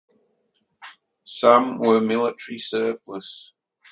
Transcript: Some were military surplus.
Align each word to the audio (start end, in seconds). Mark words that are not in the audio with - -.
Some 1.25 1.77
were 1.77 2.01
military 2.01 2.57
surplus. 2.57 3.53